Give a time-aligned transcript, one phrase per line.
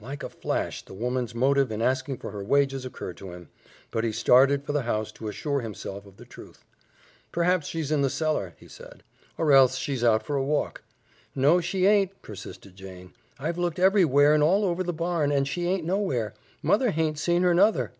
[0.00, 3.48] Like a flash the woman's motive in asking for her wages occurred to him,
[3.92, 6.64] but he started for the house to assure himself of the truth.
[7.30, 10.22] "Perhaps she's in the cellar," he said, remembering the cider barrel, "or else she's out
[10.24, 10.82] for a walk."
[11.36, 13.12] "No, she aint," persisted Jane.
[13.38, 16.34] "I've looked everywhere and all over the barn, and she aint nowhere.
[16.60, 17.92] Mother haint seen her, nuther."